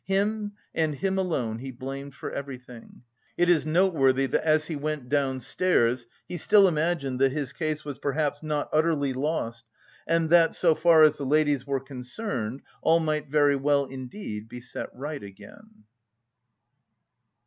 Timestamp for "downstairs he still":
5.09-6.67